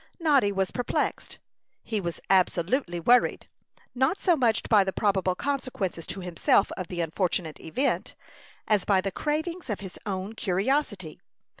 Noddy 0.19 0.51
was 0.51 0.71
perplexed; 0.71 1.37
he 1.83 2.01
was 2.01 2.19
absolutely 2.27 2.99
worried, 2.99 3.47
not 3.93 4.19
so 4.19 4.35
much 4.35 4.63
by 4.67 4.83
the 4.83 4.91
probable 4.91 5.35
consequences 5.35 6.07
to 6.07 6.21
himself 6.21 6.71
of 6.71 6.87
the 6.87 7.01
unfortunate 7.01 7.59
event, 7.59 8.15
as 8.67 8.83
by 8.83 8.99
the 8.99 9.11
cravings 9.11 9.69
of 9.69 9.81
his 9.81 9.99
own 10.07 10.33
curiosity. 10.33 11.19